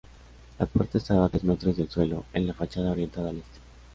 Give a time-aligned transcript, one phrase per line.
[0.57, 3.59] La puerta estaba a tres metros del suelo, en la fachada orientada al Este.